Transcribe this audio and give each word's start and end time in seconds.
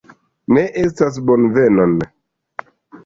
Ne 0.57 0.63
estas 0.85 1.19
bonvenon 1.27 1.95